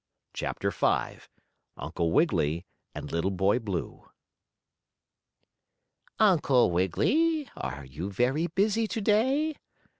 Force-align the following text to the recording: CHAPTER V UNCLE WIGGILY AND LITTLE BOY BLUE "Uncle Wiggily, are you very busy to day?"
CHAPTER 0.33 0.71
V 0.71 1.19
UNCLE 1.77 2.11
WIGGILY 2.11 2.65
AND 2.95 3.11
LITTLE 3.11 3.29
BOY 3.29 3.59
BLUE 3.59 4.09
"Uncle 6.17 6.71
Wiggily, 6.71 7.47
are 7.55 7.85
you 7.85 8.09
very 8.09 8.47
busy 8.47 8.87
to 8.87 8.99
day?" 8.99 9.55